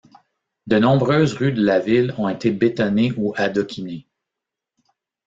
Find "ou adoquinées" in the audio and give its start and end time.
3.17-4.07